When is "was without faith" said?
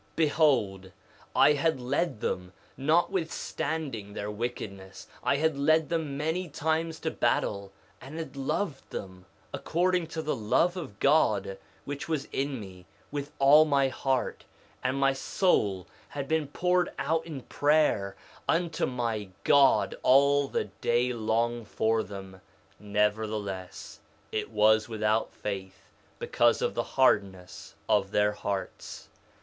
24.49-25.91